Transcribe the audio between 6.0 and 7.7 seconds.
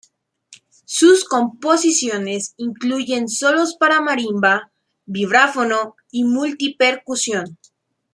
y multi-percusión.